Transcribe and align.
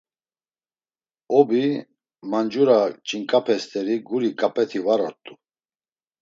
Obi, 1.39 1.61
mancura 2.31 2.79
ç̌inǩape 3.07 3.55
st̆eri 3.63 3.95
guri 4.07 4.31
ǩap̌et̆i 4.39 4.79
var 4.85 5.01
ort̆u. 5.07 5.33